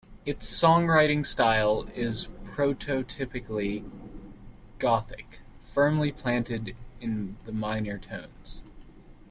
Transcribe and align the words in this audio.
Its 0.25 0.47
songwriting 0.47 1.23
style 1.23 1.87
is 1.93 2.27
prototypically 2.43 3.87
Gothic, 4.79 5.41
"firmly 5.59 6.11
planted 6.11 6.75
in 6.99 7.37
the 7.45 7.51
minor 7.51 7.99
tones". 7.99 8.63